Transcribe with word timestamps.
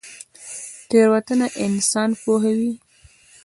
تیروتنه 0.89 1.47
انسان 1.65 2.09
پوهوي 2.21 2.71